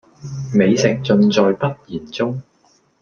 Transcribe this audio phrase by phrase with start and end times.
[0.51, 2.41] 美食盡在不言中